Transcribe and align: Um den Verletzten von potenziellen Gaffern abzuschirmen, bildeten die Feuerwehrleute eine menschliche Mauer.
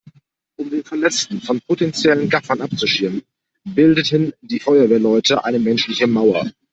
Um 0.55 0.71
den 0.71 0.83
Verletzten 0.83 1.41
von 1.41 1.61
potenziellen 1.61 2.27
Gaffern 2.27 2.61
abzuschirmen, 2.61 3.21
bildeten 3.63 4.33
die 4.41 4.59
Feuerwehrleute 4.59 5.45
eine 5.45 5.59
menschliche 5.59 6.07
Mauer. 6.07 6.49